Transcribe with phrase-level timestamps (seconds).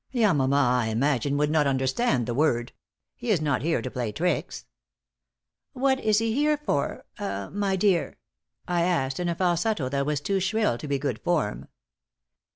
[0.15, 2.71] "Yamama, I imagine, would not understand the word.
[3.15, 4.65] He is not here to play tricks."
[5.73, 8.17] "What is he here for ah my dear?"
[8.67, 11.67] I asked, in a falsetto that was too shrill to be good form.